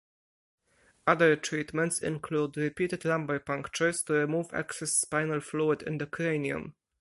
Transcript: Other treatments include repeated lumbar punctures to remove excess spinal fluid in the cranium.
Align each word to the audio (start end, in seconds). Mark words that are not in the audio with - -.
Other 1.05 1.35
treatments 1.35 1.99
include 2.01 2.57
repeated 2.57 3.05
lumbar 3.05 3.37
punctures 3.39 4.01
to 4.05 4.13
remove 4.13 4.51
excess 4.51 4.93
spinal 4.93 5.41
fluid 5.41 5.83
in 5.83 5.99
the 5.99 6.07
cranium. 6.07 6.73